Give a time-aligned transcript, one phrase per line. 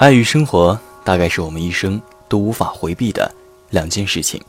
[0.00, 3.30] 爱与生活大概是我们一生都无法回避的
[3.68, 4.42] 两件事情。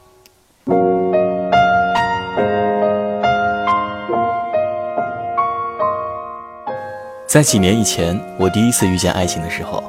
[7.27, 9.83] 在几年以前，我第一次遇见爱情的时候，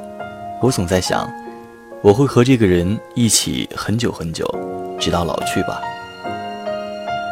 [0.61, 1.33] 我总在想，
[2.03, 4.45] 我会和这个人一起很久很久，
[4.99, 5.81] 直到老去吧。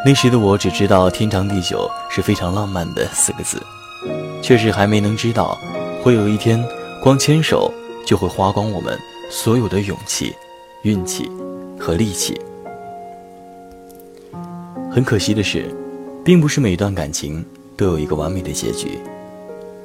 [0.07, 3.61] 那时的我只知道“天长地久”是非常浪漫的四个字，
[4.41, 5.59] 却是还没能知道，
[6.01, 6.65] 会有一天，
[7.03, 7.75] 光牵手
[8.11, 8.99] 就会花光我们
[9.31, 10.35] 所有的勇气、
[10.83, 11.31] 运气
[11.79, 12.37] 和力气。
[14.91, 15.73] 很可惜的是，
[16.25, 17.45] 并不是每段感情
[17.77, 18.99] 都有一个完美的结局。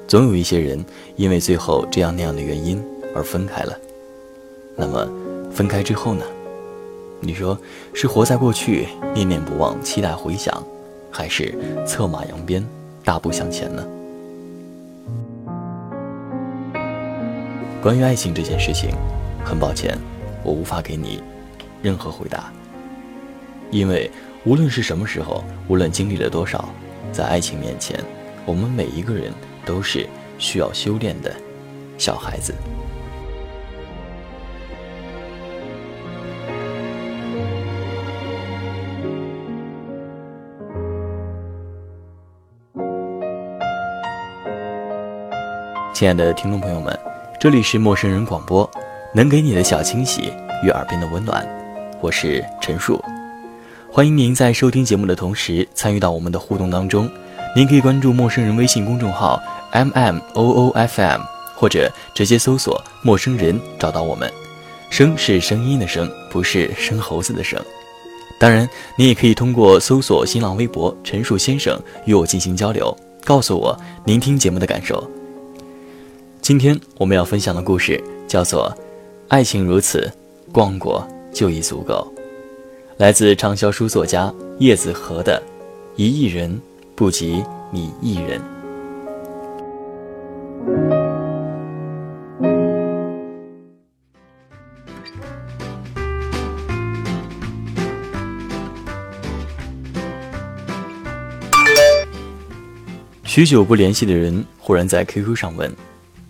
[0.07, 0.83] 总有一些人
[1.15, 3.77] 因为最后这样那样的原因而分开了。
[4.75, 5.07] 那么，
[5.51, 6.25] 分开之后呢？
[7.19, 7.55] 你说
[7.93, 10.63] 是活在过去，念念不忘，期待回响，
[11.11, 11.53] 还是
[11.85, 12.67] 策马扬鞭，
[13.03, 13.85] 大步向前呢？
[17.85, 18.95] 关于爱情这件事情，
[19.45, 19.95] 很抱歉，
[20.43, 21.21] 我无法给你
[21.83, 22.51] 任何回答。
[23.69, 24.09] 因为
[24.43, 26.67] 无论是什么时候，无论经历了多少，
[27.11, 28.03] 在爱情面前，
[28.43, 29.31] 我们每一个人。
[29.63, 31.35] 都是需要修炼的
[31.97, 32.53] 小孩子。
[45.91, 46.95] 亲爱的听众朋友们，
[47.45, 48.67] 这里是陌生人广播，
[49.13, 51.47] 能给你的小惊喜与耳边的温暖，
[52.01, 52.99] 我是陈树，
[53.87, 57.07] 欢迎您在收听节目的同时参与到我们的互动当中。
[57.55, 61.21] 您可以关注陌生人微信公众号 m m o o f m，
[61.55, 64.27] 或者直接搜索“陌生人”找到我们。
[64.89, 67.63] 声是声音的声，不是生猴子的生。
[68.39, 75.07] 当然，您也可以通过搜索新浪微博“陈述先生”与我进行交流，告诉我您听节目的感受。
[76.45, 78.69] 今天我们要分享的故事叫做
[79.29, 80.07] 《爱情如此，
[80.51, 82.07] 逛过就已足够》，
[82.97, 85.41] 来自畅销书作家叶子和的
[85.95, 86.51] 《一亿人》。
[86.93, 88.39] 不及你一人。
[103.23, 105.75] 许久不联系的人忽然在 QQ 上问：“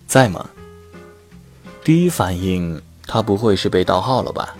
[0.08, 0.50] 在吗？”
[1.84, 4.56] 第一反应，他不会是被盗号了吧？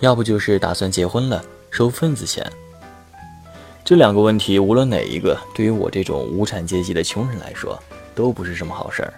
[0.00, 2.44] 要不就是打算结婚了，收份子钱。
[3.84, 7.80] 这两个问题，无论哪一个，对于我这种无产阶级的穷人来说，
[8.14, 9.14] 都不是什么好事儿。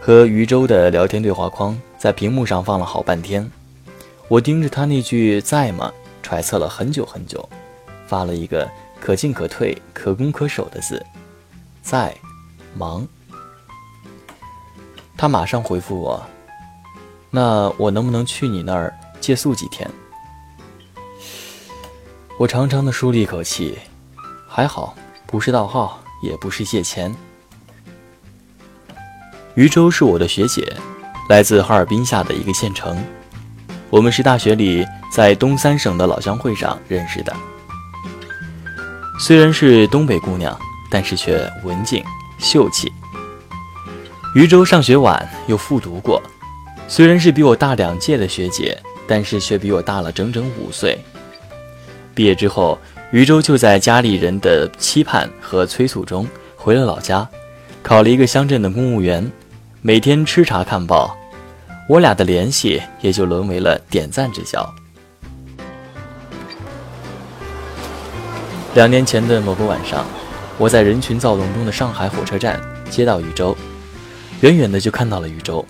[0.00, 3.50] 和余舟的聊天对话框在屏幕上放了好半天，
[4.28, 5.92] 我盯着他那句“在吗”，
[6.22, 7.46] 揣测了很久很久，
[8.06, 8.68] 发了一个
[9.00, 11.04] 可进可退、可攻可守的字
[11.82, 12.14] ：“在，
[12.74, 13.06] 忙。”
[15.18, 16.24] 他马上回复我
[17.28, 19.90] ：“那我能不能去你那儿借宿几天？”
[22.38, 23.76] 我长长的舒了一口气，
[24.46, 24.94] 还好，
[25.26, 27.12] 不是盗号，也不是借钱。
[29.56, 30.72] 余舟是我的学姐，
[31.28, 32.96] 来自哈尔滨下的一个县城。
[33.90, 37.34] 我们是大学里在东三省的老乡会上认识的。
[39.18, 40.56] 虽然是东北姑娘，
[40.88, 42.04] 但是却文静
[42.38, 42.92] 秀气。
[44.38, 46.22] 余舟上学晚，又复读过，
[46.86, 50.96] 虽然是比我大两届的学姐，但是却比我大了整整五岁。
[52.14, 52.78] 毕业之后，
[53.10, 57.28] 余舟就在家里人的期盼和催促中回了老家，
[57.82, 59.28] 考了一个乡镇的公务员，
[59.82, 61.18] 每天吃茶看报，
[61.88, 64.72] 我俩的联系也就沦为了点赞之交。
[68.76, 70.06] 两年前的某个晚上，
[70.58, 73.56] 我在人群躁动中的上海火车站接到余舟，
[74.40, 75.64] 远远的就看到了宇宙，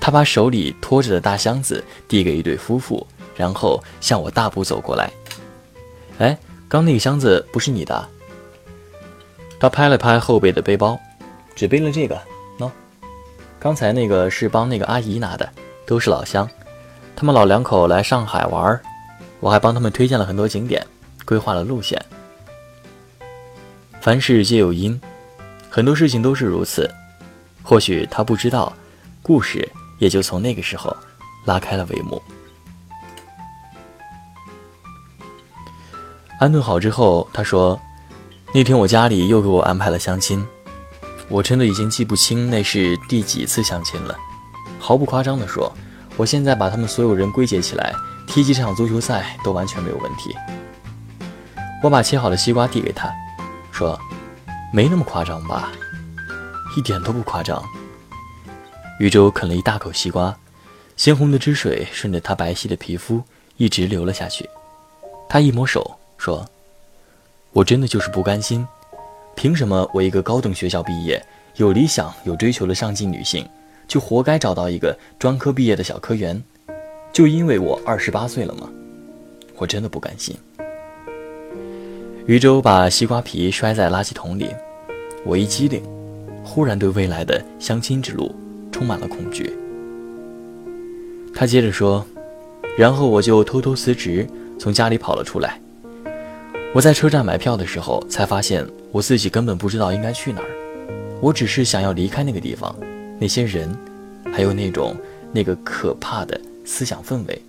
[0.00, 3.06] 他把手里拖着的大箱子递给一对夫妇，
[3.36, 5.10] 然后向我大步走过来。
[6.18, 6.36] 哎，
[6.68, 8.08] 刚那个箱子不是你的。
[9.60, 10.98] 他拍了拍后背的背包，
[11.54, 12.20] 只背了这个。
[12.58, 12.70] 喏，
[13.60, 15.48] 刚才那个是帮那个阿姨拿的，
[15.86, 16.48] 都是老乡。
[17.14, 18.80] 他们老两口来上海玩，
[19.40, 20.84] 我还帮他们推荐了很多景点，
[21.24, 22.00] 规划了路线。
[24.00, 25.00] 凡事皆有因，
[25.68, 26.88] 很多事情都是如此。
[27.68, 28.72] 或许他不知道，
[29.20, 30.96] 故事也就从那个时候
[31.44, 32.22] 拉开了帷幕。
[36.40, 37.78] 安顿好之后，他说
[38.54, 40.42] ：“那天我家里又给我安排了相亲，
[41.28, 44.16] 我真的已经记不清那是第几次相亲了。
[44.78, 45.70] 毫不夸张地说，
[46.16, 47.92] 我现在把他们所有人归结起来，
[48.26, 50.34] 踢几场足球赛都完全没有问题。”
[51.84, 53.12] 我把切好的西瓜递给他，
[53.70, 54.00] 说
[54.72, 55.70] ：“没那么夸张吧？
[56.78, 57.60] 一点都不夸张。
[59.00, 60.38] 禹州啃了一大口西瓜，
[60.96, 63.20] 鲜红的汁水顺着他白皙的皮肤
[63.56, 64.48] 一直流了下去。
[65.28, 66.48] 他一抹手说
[67.50, 68.64] ：“我真的就是不甘心，
[69.34, 71.20] 凭什么我一个高等学校毕业、
[71.56, 73.44] 有理想、有追求的上进女性，
[73.88, 76.40] 就活该找到一个专科毕业的小科员？
[77.12, 78.70] 就因为我二十八岁了吗？
[79.56, 80.36] 我真的不甘心。”
[82.26, 84.54] 禹州把西瓜皮摔在垃圾桶里，
[85.24, 85.82] 我一激灵，
[86.48, 88.34] 忽然对未来的相亲之路。
[88.70, 89.52] 充满了恐惧。
[91.34, 92.06] 他接着说
[92.78, 94.24] ：“然后我就偷偷辞职，
[94.56, 95.60] 从家里跑了出来。
[96.72, 100.48] 我在车站买票的时候，才发现我自己根本不知道应该去哪儿。
[101.20, 102.72] 我只是想要离开那个地方，
[103.18, 103.74] 那些人，
[104.32, 104.94] 还有那种
[105.32, 107.42] 那个可怕的思想氛围。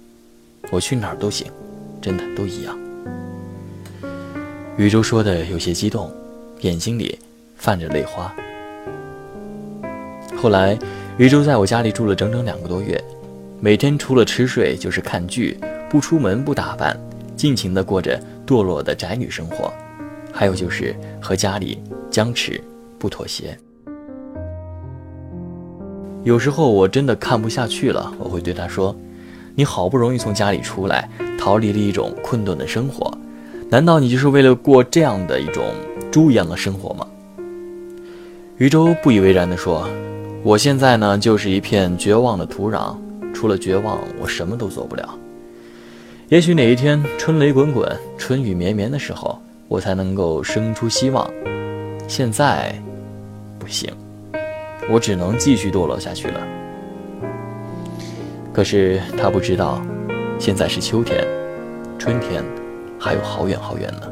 [0.71, 1.45] 我去哪儿都行，
[2.01, 2.75] 真的都一样。”
[4.77, 6.11] 宇宙说的有些激动，
[6.61, 7.19] 眼睛里
[7.55, 8.33] 泛着泪花。
[10.41, 10.77] 后来。
[11.19, 12.97] 禹州在我家里住了整整两个多月，
[13.59, 15.59] 每天除了吃睡就是看剧，
[15.89, 16.97] 不出门不打扮，
[17.35, 19.69] 尽情地过着堕落的宅女生活。
[20.31, 22.63] 还有就是和家里僵持
[22.97, 23.59] 不妥协。
[26.23, 28.95] 有时候我真的看不下去了，我会对他说
[29.55, 33.13] ：“你好不容易从家里出来，逃离了一种困顿的生活，
[33.69, 35.65] 难道你就是为了过这样的一种
[36.09, 37.05] 猪一样的生活吗？”
[38.55, 39.85] 禹州不以为然地说。
[40.41, 42.95] 我现在呢，就是一片绝望的土壤，
[43.33, 45.17] 除了绝望，我什么都做不了。
[46.29, 49.37] 也许哪一天春雷滚滚、春雨绵绵的时候，
[49.67, 51.29] 我才能够生出希望。
[52.07, 52.73] 现在
[53.59, 53.91] 不行，
[54.89, 56.39] 我只能继续堕落下去了。
[58.53, 59.81] 可是他不知道，
[60.39, 61.27] 现在是秋天，
[61.97, 62.43] 春天
[62.97, 64.08] 还有好远好远呢。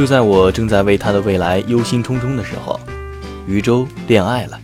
[0.00, 2.80] 就在我正在为他的未来忧心忡忡的时候，
[3.46, 4.58] 余舟恋爱了。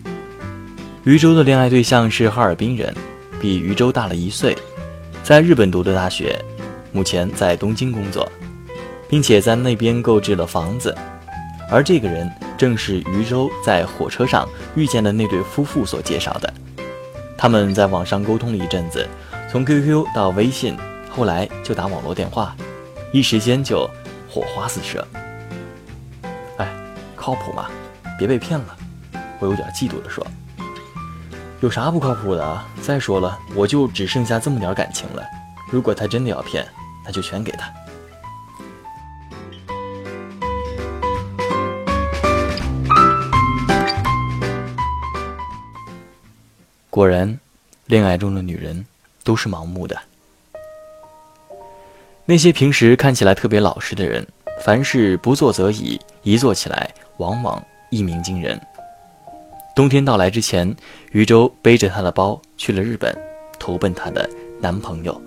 [1.05, 2.95] 余舟的恋爱对象是哈尔滨人，
[3.39, 4.57] 比余舟大了一岁，
[5.23, 6.43] 在日本读的大学，
[6.91, 8.27] 目前在东京工作，
[9.11, 10.97] 并且在那边购置了房子。
[11.71, 16.51] 而这个人正是余舟在火车上遇见的那对夫妇所介绍的。
[17.37, 19.07] 他们在网上沟通了一阵子，
[19.53, 20.79] 从 QQ 到微信，
[21.11, 22.57] 后来就打网络电话，
[23.13, 23.87] 一时间就
[24.31, 25.07] 火花四射。
[27.27, 27.69] 靠谱吗？
[28.17, 28.77] 别被骗了！
[29.41, 30.25] 我有点嫉妒地说
[31.59, 32.65] ：“有啥不靠谱的？
[32.81, 35.25] 再说了，我就只剩下这么点感情了。
[35.69, 36.65] 如果他真的要骗，
[37.05, 37.67] 那就全给他。”
[46.89, 47.41] 果然，
[47.87, 48.87] 恋爱中的女人
[49.25, 49.99] 都是盲目的。
[52.25, 54.25] 那些平时看起来特别老实的人，
[54.63, 56.95] 凡事不做则已，一做起来。
[57.19, 58.61] 往往一鸣惊人。
[59.75, 60.75] 冬天到来之前，
[61.13, 63.15] 余舟背着她的包去了日本，
[63.59, 65.21] 投奔她的男朋友。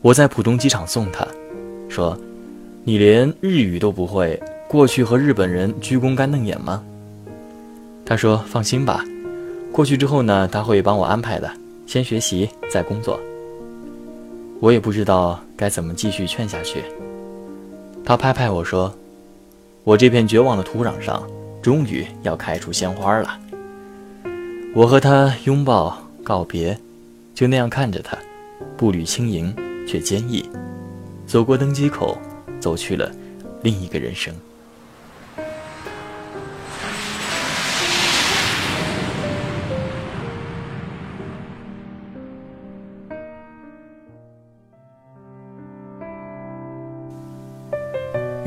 [0.00, 1.26] 我在浦东机场送她，
[1.88, 2.18] 说
[2.84, 6.82] ：“你连日语都不会，过去和日本人鞠躬干瞪眼吗？”
[8.06, 9.04] 他说：“放心吧，
[9.70, 11.50] 过去之后呢，他会帮我安排的，
[11.86, 13.20] 先学习再工作。”
[14.60, 16.82] 我也不知道该怎么继续劝下去。
[18.04, 18.90] 他拍拍我说。
[19.88, 21.26] 我这片绝望的土壤上，
[21.62, 23.40] 终于要开出鲜花了。
[24.74, 26.78] 我和他拥抱告别，
[27.34, 28.14] 就那样看着他，
[28.76, 29.50] 步履轻盈
[29.88, 30.46] 却坚毅，
[31.26, 32.18] 走过登机口，
[32.60, 33.10] 走去了
[33.62, 34.30] 另一个人生。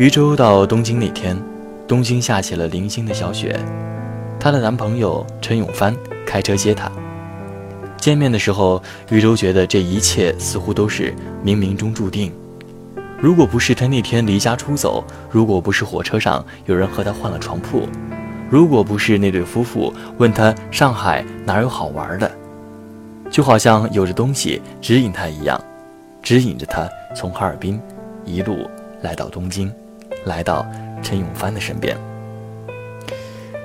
[0.01, 1.39] 余舟到东京那天，
[1.87, 3.55] 东京下起了零星的小雪。
[4.39, 6.91] 她的男朋友陈永帆开车接她。
[7.97, 8.81] 见面的时候，
[9.11, 11.13] 余舟觉得这一切似乎都是
[11.45, 12.33] 冥冥中注定。
[13.19, 17.87] 如果不是他那天离家出走，如果不是火车上有人和他换了床铺，
[18.49, 22.31] 如果不是那对夫妇问他上海哪有好玩的，
[23.29, 25.63] 就好像有着东西指引他一样，
[26.23, 27.79] 指引着他从哈尔滨
[28.25, 28.67] 一路
[29.03, 29.71] 来到东京。
[30.25, 30.65] 来到
[31.01, 31.97] 陈永帆的身边，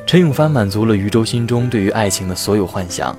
[0.07, 3.17] 陈永帆满足了余舟心中对于爱情的所有幻想：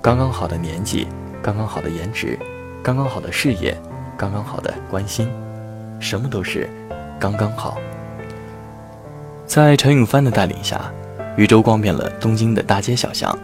[0.00, 1.08] 刚刚好的年纪，
[1.42, 2.38] 刚刚好的颜值，
[2.82, 3.76] 刚刚好的事业，
[4.16, 5.28] 刚刚好的关心，
[5.98, 6.68] 什么都是
[7.18, 7.76] 刚刚好。
[9.46, 10.92] 在陈永帆的带领下，
[11.36, 13.36] 余舟逛遍了东京的大街小巷，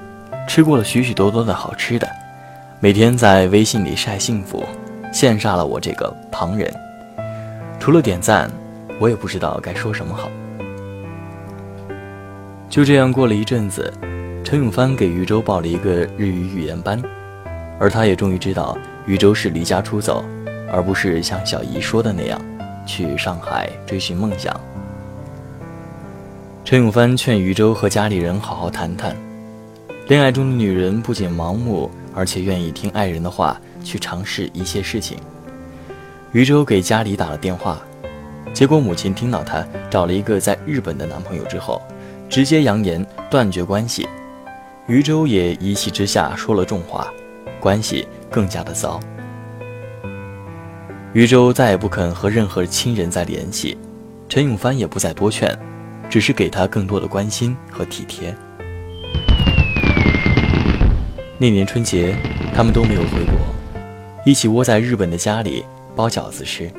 [0.46, 2.08] 吃过了许许多多的好吃的，
[2.80, 4.64] 每天在微信里晒幸福，
[5.12, 6.72] 羡煞了我这个旁人。
[7.80, 8.50] 除了点赞，
[9.02, 10.30] 我也不知道该说什么好。
[12.70, 13.92] 就这样过了一阵子，
[14.44, 17.02] 陈永帆给禹州报了一个日语语言班，
[17.80, 20.24] 而他也终于知道禹州是离家出走，
[20.72, 22.40] 而不是像小姨说的那样
[22.86, 24.54] 去上海追寻梦想。
[26.64, 29.16] 陈永帆劝禹州和家里人好好谈谈，
[30.06, 35.18] 恋爱中的女人不仅盲目，而且愿意听爱人的话去尝试一些事情。
[36.30, 37.82] 禹州给家里打了电话，
[38.52, 41.80] 结果母亲听到他找了一个在日本的男朋友之后。
[42.28, 44.08] 直接扬言断绝关系，
[44.86, 47.12] 余舟也一气之下说了重话，
[47.60, 48.98] 关系更加的糟。
[51.12, 53.76] 余舟再也不肯和任何亲人再联系，
[54.30, 55.54] 陈永帆也不再多劝，
[56.08, 58.34] 只是给他更多的关心和体贴。
[61.36, 62.16] 那年春节，
[62.54, 63.34] 他们都没有回国，
[64.24, 66.72] 一起窝在日本的家里包饺子吃。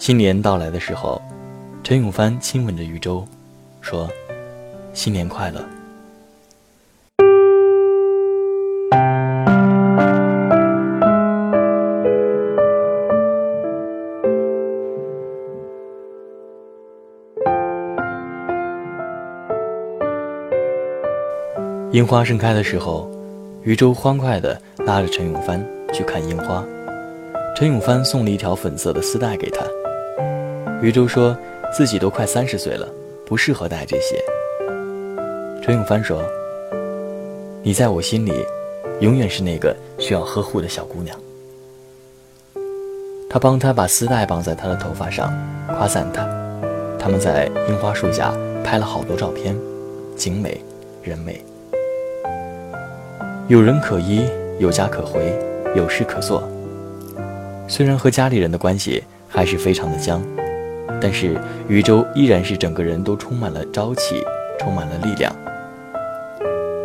[0.00, 1.20] 新年到来的时候，
[1.84, 3.22] 陈永帆亲吻着余舟。
[3.82, 4.08] 说
[4.94, 5.60] ：“新年快乐。”
[21.92, 23.06] 樱花盛开的时候，
[23.62, 26.64] 余舟欢快地拉着陈永帆去看樱花。
[27.54, 29.62] 陈永帆送了一条粉色的丝带给他。
[30.80, 31.36] 余舟说
[31.72, 32.88] 自己都快三十岁了。
[33.26, 34.20] 不适合戴这些。
[35.62, 36.20] 陈永帆说
[37.62, 38.32] ：“你在我心里，
[38.98, 41.16] 永远是那个需要呵护的小姑娘。”
[43.30, 45.32] 他帮她把丝带绑在她的头发上，
[45.68, 46.28] 夸赞她。
[46.98, 48.34] 他们在樱花树下
[48.64, 49.56] 拍了好多照片，
[50.16, 50.60] 景美
[51.04, 51.40] 人美，
[53.46, 55.32] 有人可依，有家可回，
[55.76, 56.42] 有事可做。
[57.68, 60.20] 虽然和家里人的关系还是非常的僵。
[61.00, 64.22] 但是禹州依然是整个人都充满了朝气，
[64.58, 65.34] 充满了力量。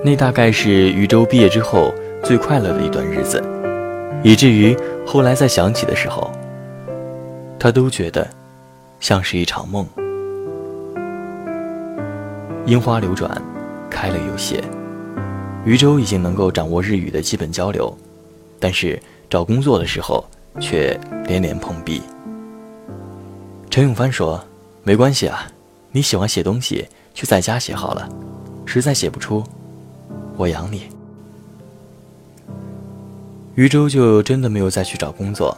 [0.04, 1.94] 那大概是禹州毕业之后
[2.24, 3.44] 最快乐的一段日子，
[4.24, 6.32] 以至于后来再想起的时候，
[7.60, 8.28] 他都觉得
[9.00, 9.86] 像是一场梦。
[12.66, 13.30] 樱花流转，
[13.90, 14.64] 开了又谢。
[15.66, 17.96] 禹州已经能够掌握日语的基本交流，
[18.60, 20.24] 但是找工作的时候
[20.60, 20.96] 却
[21.28, 22.02] 连连碰壁。
[23.76, 24.42] 陈永帆说
[24.84, 25.52] ：“没关系啊，
[25.92, 28.08] 你喜欢写东西，就在家写好了。
[28.66, 29.44] 实在写不出，
[30.38, 30.84] 我养你。”
[33.56, 35.58] 余舟就真的没有再去找工作，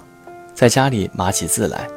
[0.55, 1.87] 在家里码起字来，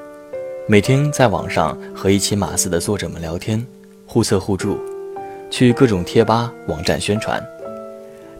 [0.69, 3.67] 每天在网上和一起码字的作者们聊天，
[4.07, 4.79] 互测互助，
[5.51, 7.43] 去各种贴吧网站宣传。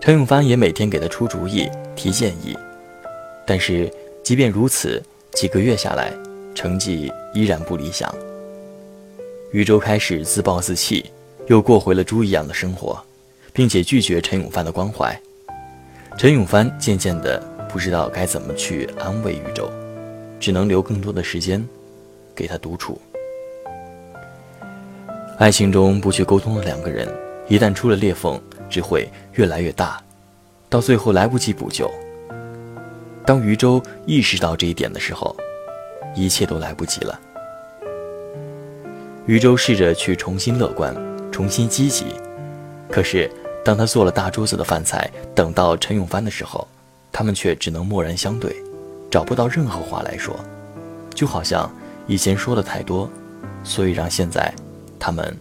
[0.03, 2.55] 陈永帆也每天给他出主意、提建议，
[3.47, 3.91] 但是
[4.23, 6.13] 即便如此，几个月下来。
[6.55, 8.13] 成绩依然不理想。
[9.53, 11.05] 禹州开始自暴自弃，
[11.47, 13.03] 又过回了猪一样的生活，
[13.53, 15.19] 并且拒绝陈永帆的关怀。
[16.17, 19.71] 陈永帆渐渐的不知道该怎么去安慰禹州，
[20.39, 21.67] 只能留更多的时间
[22.35, 23.01] 给他独处。
[25.39, 27.09] 爱情中不去沟通的两个人，
[27.49, 30.01] 一旦出了裂缝，只会越来越大，
[30.69, 31.91] 到最后来不及补救。
[33.25, 35.35] 当禹州意识到这一点的时候，
[36.15, 37.19] 一切都来不及了。
[39.27, 40.95] 禹州试着去重新乐观，
[41.31, 42.07] 重新积极，
[42.91, 43.31] 可是
[43.65, 46.67] 当他做了大桌子的饭菜，等到陈永帆的时候，
[47.13, 48.57] 他们却只能默然相对，
[49.11, 50.35] 找不到任何话来说，
[51.15, 51.71] 就好像
[52.07, 53.09] 以前说的太多，
[53.63, 54.53] 所以让现在
[54.99, 55.37] 他们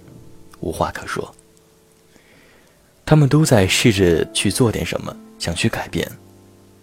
[0.60, 1.34] 无话可说。
[3.06, 6.08] 他们都在试着去做点什么，想去改变，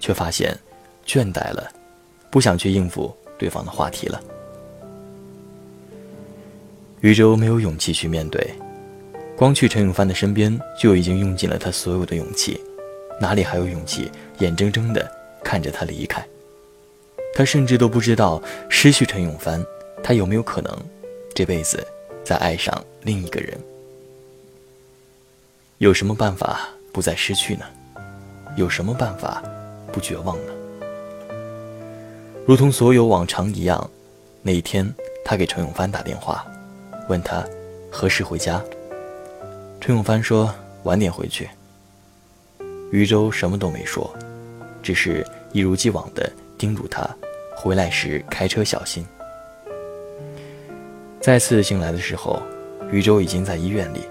[0.00, 0.59] 却发现
[1.07, 1.71] 倦怠了，
[2.31, 3.16] 不想去应付。
[3.38, 4.21] 对方的话题了。
[7.00, 8.55] 禹州没有勇气去面对，
[9.37, 12.61] 光去陈永帆的身边就已经用尽了他所有的勇气，
[13.21, 15.11] 哪里还有勇气眼睁睁的
[15.45, 16.26] 看着他离开？
[17.35, 19.64] 他甚至都不知道失去陈永帆，
[20.02, 20.75] 他有没有可能
[21.35, 21.87] 这辈子
[22.25, 23.59] 再爱上另一个人？
[25.78, 27.66] 有什么办法不再失去呢？
[28.57, 29.43] 有什么办法
[29.93, 30.52] 不绝望呢？
[32.47, 33.91] 如同所有往常一样，
[34.41, 34.88] 那一天，
[35.25, 36.47] 他给陈永帆打电话，
[37.09, 37.45] 问他
[37.91, 38.62] 何时回家。
[39.81, 41.50] 陈永帆说晚点回去。
[42.93, 44.09] 余舟什么都没说，
[44.81, 47.05] 只是一如既往地叮嘱他
[47.57, 49.05] 回来时开车小心。
[51.21, 52.41] 再次醒来的时候，
[52.93, 54.03] 余舟已经在医院里，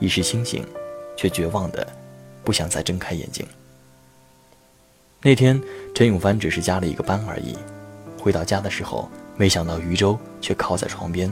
[0.00, 0.66] 意识清醒，
[1.14, 1.86] 却绝望的
[2.42, 3.46] 不想再睁开眼睛。
[5.20, 5.60] 那天，
[5.94, 7.54] 陈永帆只是加了一个班而已。
[8.22, 11.28] 回到家的时候，没想到余舟却靠在床边，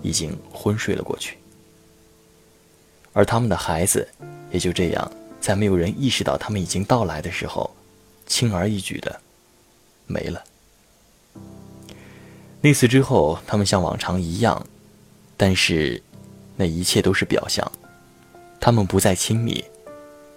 [0.00, 1.36] 已经昏睡了过去。
[3.12, 4.06] 而他们的孩子，
[4.52, 5.10] 也就这样，
[5.40, 7.74] 在没有人意识到他们已经到来的时候，
[8.28, 9.20] 轻而易举的
[10.06, 10.44] 没了。
[12.60, 14.64] 那次之后，他们像往常一样，
[15.36, 16.00] 但是，
[16.54, 17.68] 那一切都是表象，
[18.60, 19.64] 他们不再亲密，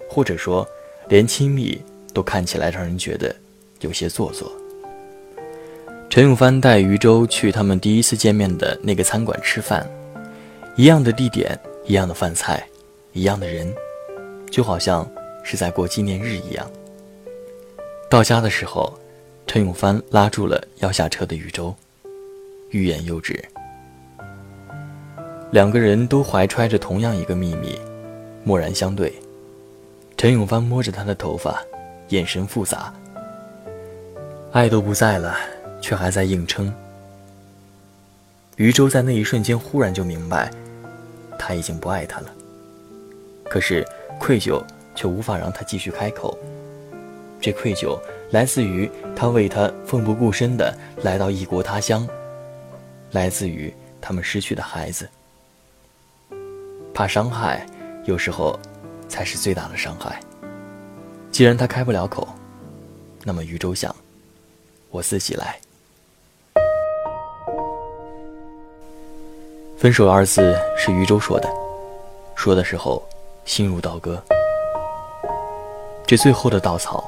[0.10, 0.68] 或者说，
[1.08, 1.80] 连亲密。
[2.14, 3.36] 都看起来让人觉得
[3.80, 4.52] 有些做作。
[6.14, 9.84] 陈永帆带余舟去他们第一次见面的那个餐馆吃饭，
[10.76, 12.64] 一样的地点，一样的饭菜，
[13.14, 13.74] 一样的人，
[14.52, 15.10] 就好像
[15.44, 16.70] 是在过纪念日一样。
[18.12, 18.94] 到家的时候，
[19.48, 21.74] 陈永帆拉住了要下车的余舟，
[22.70, 23.44] 欲言又止。
[25.50, 27.76] 两个人都怀揣着同样一个秘密，
[28.44, 29.12] 默然相对。
[30.16, 31.60] 陈永帆摸着她的头发。
[32.10, 32.94] 眼神复杂，
[34.52, 35.36] 爱都不在了，
[35.84, 36.74] 却还在硬撑。
[38.56, 40.50] 余舟在那一瞬间忽然就明白，
[41.38, 42.34] 他已经不爱他了。
[43.44, 43.86] 可是
[44.18, 44.64] 愧疚
[44.96, 46.38] 却无法让他继续开口。
[47.42, 48.00] 这愧疚
[48.32, 50.74] 来自于他为他奋不顾身的
[51.04, 52.08] 来到异国他乡，
[53.12, 55.10] 来自于他们失去的孩子。
[56.94, 57.66] 怕伤害，
[58.06, 58.58] 有时候
[59.10, 60.22] 才是最大的伤害。
[61.30, 62.26] 既然他开不了口，
[63.24, 63.94] 那么余舟想，
[64.90, 65.60] 我自己来。
[69.84, 71.50] 分手二字是余舟说的，
[72.36, 73.04] 说的时候
[73.44, 74.18] 心如刀割。
[76.08, 77.04] 这最后的稻草，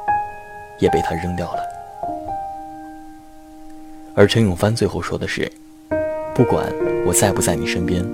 [0.77, 1.59] 也被他扔掉了。
[4.13, 5.49] 而陈永帆最后说的是，
[6.35, 6.65] 不管
[7.05, 8.05] 我在不在你身边，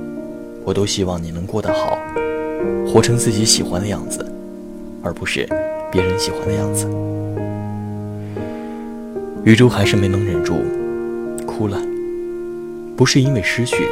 [0.63, 1.97] 我都希望你能过得好，
[2.87, 4.23] 活成自己喜欢的样子，
[5.01, 5.49] 而不是。
[5.91, 6.87] 别人喜欢的样子，
[9.43, 10.53] 余舟还是没能忍住，
[11.47, 11.81] 哭了。
[12.95, 13.89] 不是因为失去，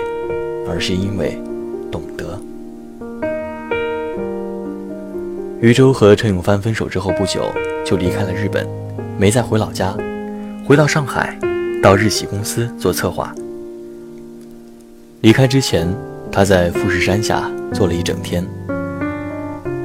[0.70, 1.38] 而是因为
[1.92, 2.40] 懂得。
[5.60, 7.42] 余舟和陈永帆分手之后不久，
[7.86, 8.68] 就离开了日本，
[9.18, 9.96] 没再回老家，
[10.66, 11.38] 回到上海，
[11.82, 13.34] 到日企公司做策划。
[15.22, 15.88] 离开之前，
[16.32, 18.46] 他在富士山下坐了一整天。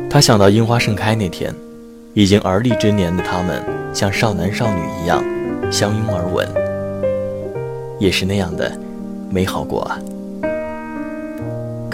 [0.08, 1.52] 他想到樱花盛开那天。
[2.16, 3.60] 已经而立之年的他们，
[3.92, 5.20] 像少男少女一样
[5.68, 6.46] 相拥而吻，
[7.98, 8.70] 也是那样的
[9.28, 9.98] 美好过啊。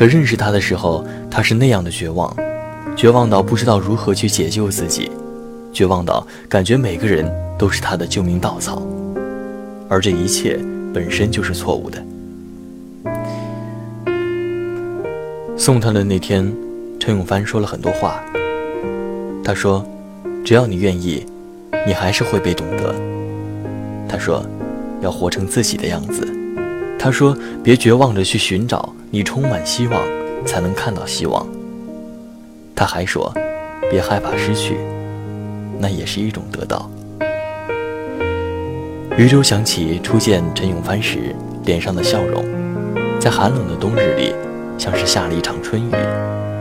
[0.00, 2.34] 可认识他的时候，他是那样的绝望，
[2.96, 5.10] 绝望到不知道如何去解救自己，
[5.74, 8.80] 绝望到感觉每个人都是他的救命稻草，
[9.90, 10.58] 而这一切
[10.94, 12.02] 本身就是错误的。
[15.54, 16.50] 送他的那天，
[16.98, 18.24] 陈永帆说了很多话，
[19.44, 19.86] 他说。
[20.42, 21.26] 只要你愿意，
[21.86, 22.94] 你还是会被懂得。
[24.08, 24.42] 他说，
[25.02, 26.26] 要活成自己的样子。
[26.98, 30.00] 他说，别绝望着去寻找，你充满希望，
[30.46, 31.44] 才能看到希望。
[32.76, 33.32] 他还说，
[33.90, 34.76] 别害怕失去，
[35.78, 36.88] 那也是一种得到。
[39.18, 42.44] 余舟想起初见陈永帆时脸上的笑容，
[43.18, 44.32] 在寒冷的冬日里，
[44.78, 45.90] 像是下了一场春雨，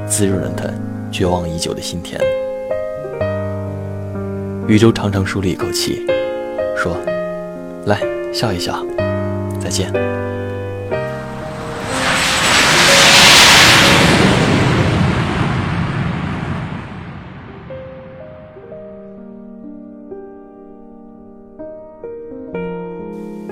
[0.08, 0.66] 滋润了他
[1.12, 2.20] 绝望已久的心田。
[4.68, 6.06] 余舟长长舒了一口气，
[6.76, 6.98] 说
[7.86, 8.02] ：“来，
[8.34, 8.84] 笑一笑，
[9.60, 9.94] 再见。”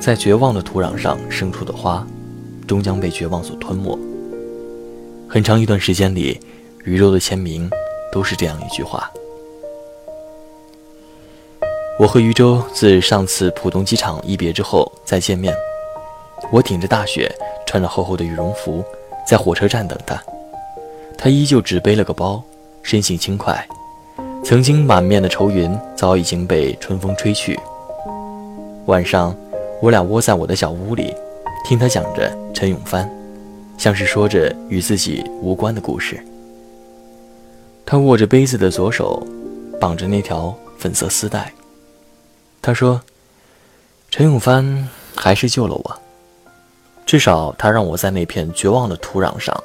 [0.07, 2.07] 在绝望的土壤上生出的花，
[2.65, 3.99] 终将被绝望所吞没。
[5.27, 6.39] 很长一段时间里，
[6.85, 7.69] 余舟的签名
[8.09, 9.11] 都是这样一句话。
[11.99, 15.53] 我和余舟自上次浦东机场一别之后再见面，
[16.53, 17.29] 我顶着大雪，
[17.65, 18.81] 穿着厚厚的羽绒服，
[19.27, 20.17] 在火车站等他。
[21.17, 22.41] 他依旧只背了个包，
[22.81, 23.67] 身形轻快。
[24.41, 27.59] 曾经满面的愁云早已经被春风吹去。
[28.85, 29.35] 晚上，
[29.79, 31.13] 我俩窝在我的小屋里，
[31.63, 33.07] 听他讲着陈永帆，
[33.77, 36.19] 像是说着与自己无关的故事。
[37.85, 39.25] 他握着杯子的左手，
[39.79, 41.53] 绑着那条粉色丝带。
[42.59, 42.99] 他说
[44.09, 45.99] ：“陈永帆还是救了我，
[47.05, 49.55] 至少他让我在那片绝望的土壤上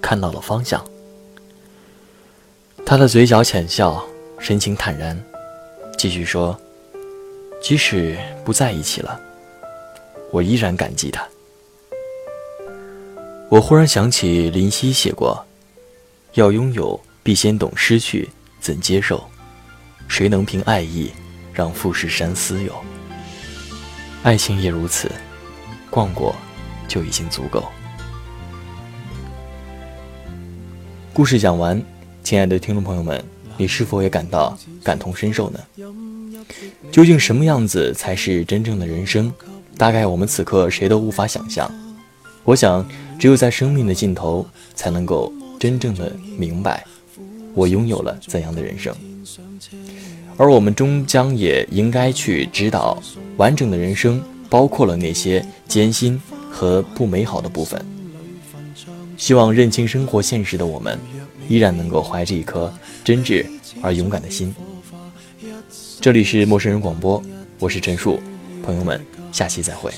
[0.00, 0.82] 看到了方向。”
[2.86, 4.02] 他的嘴角浅笑，
[4.38, 5.22] 神情坦然，
[5.98, 6.58] 继续说
[7.60, 9.20] ：“即使不在一起了，
[10.30, 11.26] 我依然感激他。
[13.50, 15.44] 我忽然想起林夕写过
[16.34, 18.28] ：“要拥有，必先懂失去，
[18.60, 19.24] 怎接受？
[20.06, 21.10] 谁能凭爱意，
[21.52, 22.72] 让富士山私有？
[24.22, 25.10] 爱情也如此，
[25.90, 26.34] 逛过，
[26.86, 27.64] 就已经足够。”
[31.12, 31.82] 故事讲完，
[32.22, 33.22] 亲爱的听众朋友们，
[33.56, 35.58] 你是否也感到感同身受呢？
[36.90, 39.32] 究竟什么样子才是真正的人生？
[39.76, 41.70] 大概我们此刻谁都无法想象。
[42.44, 42.86] 我想，
[43.18, 46.84] 只有在生命的尽头，才能够真正的明白，
[47.54, 48.94] 我拥有了怎样的人生。
[50.36, 52.96] 而我们终将也应该去知道，
[53.36, 57.84] 完整的人生包括了那些艰辛和不美好的部分。
[59.16, 60.98] 希望认清生活现实的我们，
[61.48, 63.44] 依然能够怀着一颗真挚
[63.82, 64.54] 而勇敢的心。
[66.00, 67.20] 这里是陌生人广播，
[67.58, 68.20] 我是陈树，
[68.62, 69.92] 朋友们，下期再会。